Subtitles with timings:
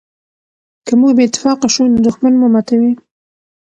[0.85, 2.91] که موږ بې اتفاقه شو نو دښمن مو ماتوي.